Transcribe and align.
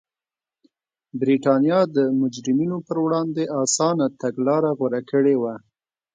برېټانیا 1.19 1.79
د 1.95 1.97
مجرمینو 2.21 2.77
پر 2.87 2.97
وړاندې 3.05 3.43
اسانه 3.61 4.05
تګلاره 4.21 4.71
غوره 4.77 5.01
کړې 5.11 5.35
وه. 5.41 5.55